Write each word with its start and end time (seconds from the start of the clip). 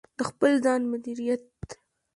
د 0.17 0.19
خپل 0.29 0.51
ځان 0.65 0.81
مدیریت: 0.91 1.43